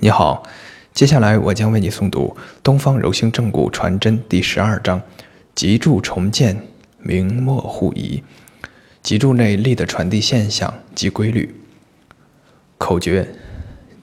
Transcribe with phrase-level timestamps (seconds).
[0.00, 0.44] 你好，
[0.94, 5.02] 接下来我将为你诵读《东方柔性正骨传真》第十二章：
[5.56, 6.56] 脊柱重建，
[7.00, 8.22] 明末互移。
[9.02, 11.52] 脊柱内力的传递现象及规律。
[12.78, 13.26] 口诀：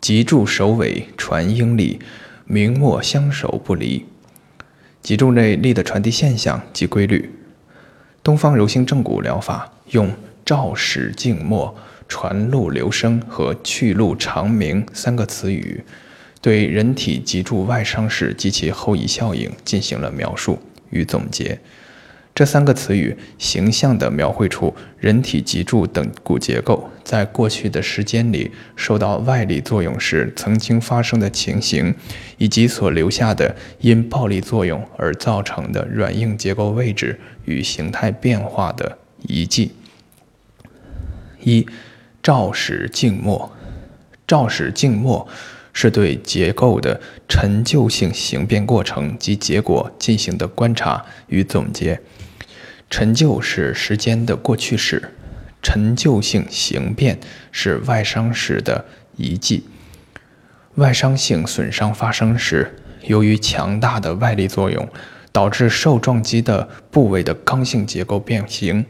[0.02, 2.02] 脊柱首尾传应力，
[2.44, 4.06] 明末相守不离。
[5.02, 7.34] 脊柱内力的传递现象及规律。
[8.22, 10.12] 东方柔性正骨疗法用
[10.44, 11.74] 照始静默。
[12.08, 15.84] 传路留声和去路长明三个词语，
[16.42, 20.60] 对人体脊柱外伤势及其后遗效应进行了描述
[20.92, 21.60] 与总结。
[22.34, 31.96] 这三个词语形象地描绘出人体脊柱等骨结构在过去的时间里受到外力作用时曾经发生的情形，
[32.38, 39.72] 以及所留下的因暴力作用而造成的软硬结构位置与形态变化的遗迹。
[41.42, 41.66] 一。
[42.26, 43.52] 照始静默，
[44.26, 45.28] 照始静默
[45.74, 52.02] 是对结构的陈旧性形变过程及结果进行的观察与总结。
[52.90, 55.12] 陈旧是时间的过去式，
[55.62, 57.20] 陈旧性形变
[57.52, 59.68] 是外伤时的遗迹。
[60.78, 64.90] 外伤性损伤发生时，由于强大的外力作用，
[65.32, 68.84] 导致受撞击的部位的刚性结构变形，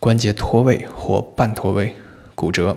[0.00, 1.94] 关节脱位或半脱位。
[2.44, 2.76] 骨折，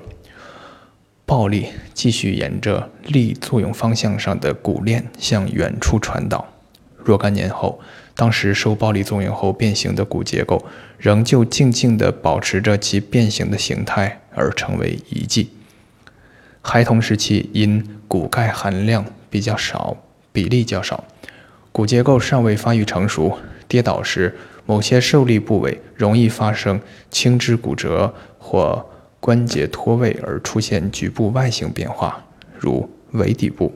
[1.25, 6.47] 暴力继续沿着力作用方向上的骨链向远处传导。
[6.95, 7.81] 若干年后，
[8.15, 10.65] 当时受暴力作用后变形的骨结构
[10.97, 15.49] 仍旧静静地保持着其变形的形态，而成为遗迹。
[16.61, 19.97] 孩童时期因骨钙含量比较少，
[20.31, 21.03] 比例较少，
[21.73, 23.37] 骨结构尚未发育成熟，
[23.67, 26.79] 跌倒时某些受力部位容易发生
[27.11, 28.91] 轻支骨折或。
[29.27, 32.23] 关节脱位而出现局部外形变化，
[32.57, 33.73] 如尾底部。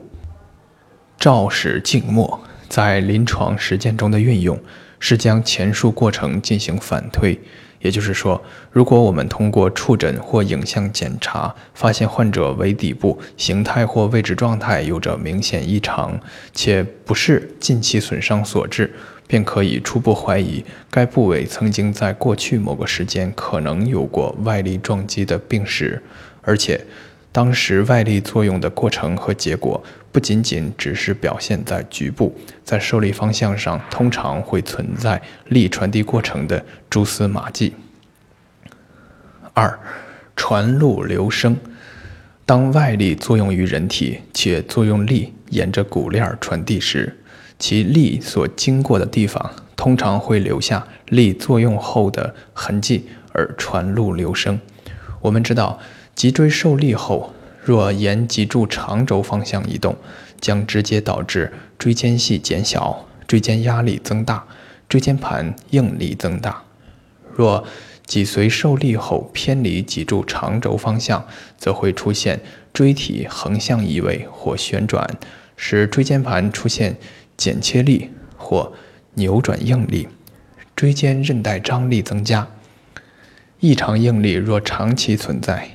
[1.18, 2.40] 照始静默
[2.72, 4.58] 在临床实践中的运用
[4.98, 7.38] 是将前述过程进行反推，
[7.80, 16.18] 也就是说，如果我们通过触诊或影像检查发现患者尾底部形态或位置状态有着明显异常，
[16.54, 18.90] 且不是近期损伤所致。
[19.26, 26.02] 便可以初步怀疑该部位曾经在过去某个时间可能有过外力撞击的病史，
[26.40, 26.80] 而且
[27.32, 29.82] 当时外力作用的过程和结果
[30.12, 37.74] 不仅仅只是表现在局部，在受力方向上通常会存在力传递过程的蛛丝马迹。
[39.54, 39.78] 二，
[40.36, 41.56] 传路留声，
[42.44, 47.18] 当外力作用于人体，且作用力沿着骨链传递时。
[47.58, 54.60] 其力所经过的地方，通常会留下力作用后的痕迹，而传路留声。
[55.20, 55.78] 我们知道，
[56.14, 59.96] 脊椎受力后，若沿脊柱长轴方向移动，
[60.40, 64.46] 将直接导致椎间隙减小、椎间压力增大、
[64.88, 66.62] 椎间盘应力增大。
[67.34, 67.64] 若
[68.06, 72.40] 脊髓受力后偏离脊柱长轴方向，则会出现
[72.72, 75.08] 椎体横向移位或旋转，
[75.56, 76.96] 使椎间盘出现。
[77.34, 78.72] 剪切力或
[79.14, 80.06] 扭转应力，
[80.76, 82.46] 椎间韧带张力增加。
[83.58, 85.70] 异常应力若长期存在，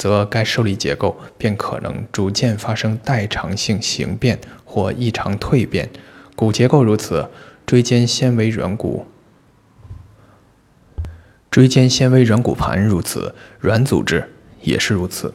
[0.00, 5.90] 则该受力结构便可能逐渐发生代偿性形变或异常蜕变。
[6.34, 7.28] 骨结构如此，
[7.66, 9.04] 椎间纤维软骨、
[11.50, 15.34] 椎间纤维软骨盘如此，软组织也是如此。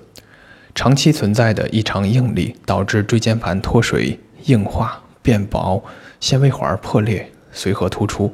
[0.74, 5.04] 长期存在的异常应力导致椎间盘脱水、硬化。
[5.22, 5.84] 变薄，
[6.20, 8.32] 纤维环破裂，随后突出，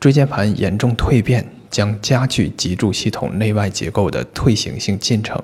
[0.00, 5.40] 椎间盘严重蜕变，将加剧脊柱系统内外结构的退行性进程。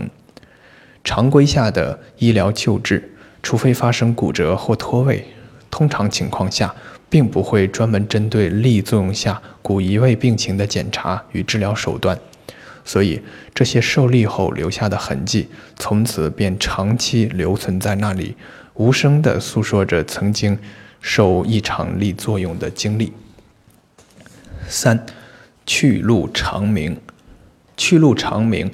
[1.08, 3.02] 常规下的医疗救治，
[3.42, 5.24] 除非发生骨折或脱位，
[5.70, 6.74] 通常情况下
[7.08, 12.18] 并不会专门针对力作用下骨移位病情的检查与治疗手段，
[12.84, 13.22] 所以
[13.54, 18.36] 这些受力后留下的痕迹，从此便长期留存在那里，
[18.74, 20.58] 无声地诉说着曾经。
[21.00, 23.12] 受异常力作用的经历。
[24.66, 25.06] 三，
[25.64, 27.00] 去路长明。
[27.76, 28.68] 去路长明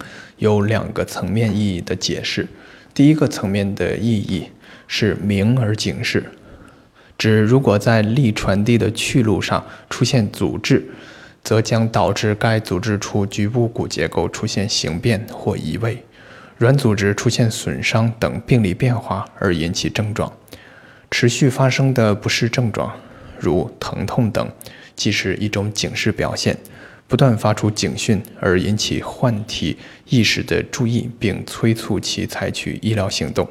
[0.45, 2.47] 有两个层面意义的解释。
[2.93, 4.51] 第一个层面的意义
[4.87, 6.25] 是明而警示，
[7.17, 10.87] 指如果在力传递的去路上出现阻滞，
[11.43, 16.05] 则将导致该组织处局部骨结构出现形变或移位，
[16.59, 20.31] 软组织出现损伤等病理变化而引起症状。
[21.11, 22.93] 持续发生的不适症状，
[23.39, 24.47] 如疼痛等，
[24.95, 26.57] 即是一种警示表现，
[27.07, 33.49] 不断发出警讯而引起患体意识的注意，并催促其采取医疗行动。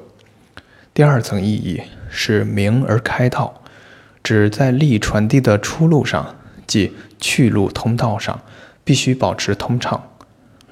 [0.94, 3.64] 第二层意义是明而开道，
[4.24, 6.36] 指在力传递的出路上，
[6.68, 8.42] 即去路通道上，
[8.84, 10.10] 必须保持通畅。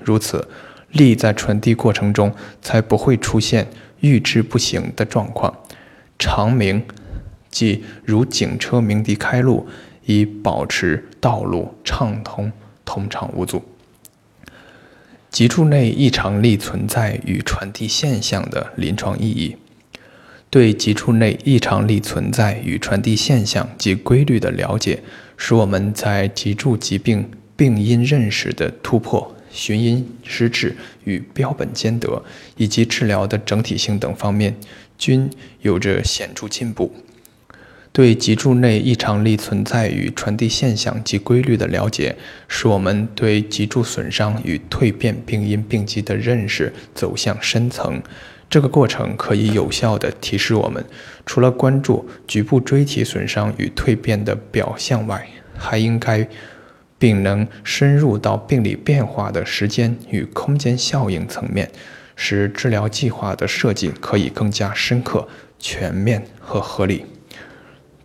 [0.03, 0.47] 如此，
[0.91, 3.67] 力在传递过程中才不会出现
[3.99, 5.55] 预知不行的状况。
[6.19, 6.83] 长鸣，
[7.49, 9.67] 即如警车鸣笛开路，
[10.05, 12.51] 以保持道路畅通、
[12.91, 13.63] 通畅无阻。
[15.29, 19.55] 脊柱内异常力存在与传递现象的临床意义，
[20.49, 25.01] 对脊柱内异常力存在与传递现象及规律的了解，
[25.37, 32.21] 使我们在脊柱疾病病因认识的突破、寻因施治与标本兼得，
[32.57, 34.57] 以及治疗的整体性等方面，
[34.97, 35.29] 均
[35.61, 36.93] 有着显著进步。
[37.93, 42.15] 对脊柱内异常力存在与传递现象及规律的了解，
[42.47, 48.01] 使我们对脊柱损伤与蜕变病因病机的认识走向深层。
[48.49, 50.83] 这个过程可以有效地提示我们，
[51.25, 55.27] 除了关注局部椎体损伤与蜕变的表象外，
[55.57, 56.25] 还应该
[56.97, 61.69] 并能深入到病理变化的时间与空间效应层面，
[62.15, 65.27] 使治疗计划的设计可以更加深刻、
[65.59, 67.05] 全面和合理。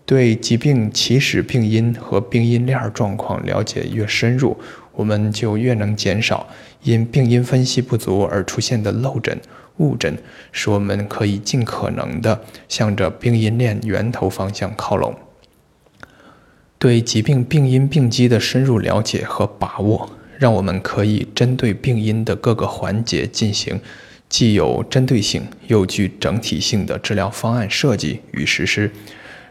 [0.06, 4.56] 对疾病起始病因和病因链状况了解越深入，
[4.92, 6.46] 我们就越能减少
[6.84, 9.36] 因病因分析不足而出现的漏诊、
[9.78, 10.16] 误诊，
[10.52, 15.12] 使我们可以尽可能的向着病因链源头方向靠拢。
[16.78, 20.08] 对疾病病因病机的深入了解和把握，
[20.38, 23.80] 让我们可以针对病因的各个环节进行
[24.28, 28.92] 既有针对性又具整体性的治疗方案设计与实施。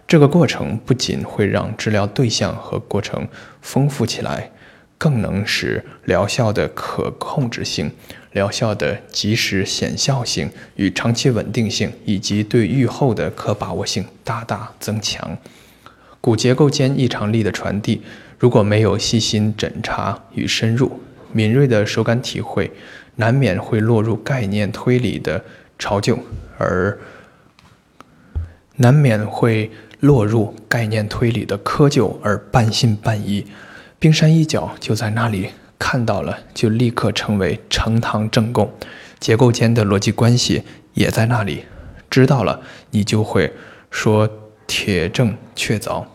[0.07, 3.27] 这个过程不仅会让治疗对象和过程
[3.61, 4.51] 丰富起来，
[4.99, 7.91] 更能使疗效的可控制性、
[8.31, 15.37] 疗效的及时显效性与长期稳定性，以及对愈后的可把握性大大增强。
[16.21, 18.03] 骨结构间异常力的传递，
[18.37, 20.99] 如果没有细心诊查与深入、
[21.31, 22.71] 敏锐的手感体会，
[23.15, 25.43] 难免会落入概念推理的
[25.79, 26.19] 潮臼，
[26.59, 26.99] 而
[28.75, 29.71] 难免会。
[29.99, 33.45] 落入概念推理的窠臼而半信半疑，
[33.97, 35.49] 冰山一角就在那里，
[35.79, 38.71] 看到了就立刻成为呈堂证供，
[39.19, 40.63] 结构间的逻辑关系
[40.93, 41.65] 也在那里，
[42.09, 42.61] 知道了
[42.91, 43.53] 你就会
[43.89, 44.29] 说
[44.67, 46.05] 铁证确凿，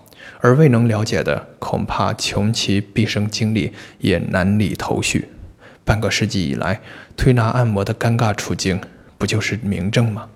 [0.40, 5.28] 而未能了解的，恐怕穷其毕生精力也难理头绪。
[5.84, 6.80] 半个世纪以来，
[7.16, 8.80] 推拿按摩的尴尬处境，
[9.18, 10.28] 不就是明证吗？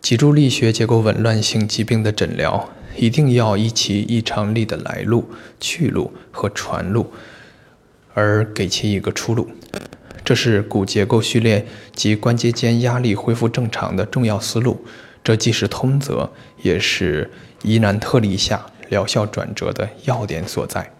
[0.00, 5.30] 脊柱力学结构紊乱性疾病的诊疗，一定要依其异常力的来路、
[5.60, 7.12] 去路和传路，
[8.14, 9.48] 而给其一个出路。
[10.24, 14.84] 这是骨结构序列及关节间压力恢复正常的重要思路。
[15.22, 16.32] 这既是通则，
[16.62, 17.30] 也是
[17.62, 20.90] 疑难特例下疗效转折的要点所在。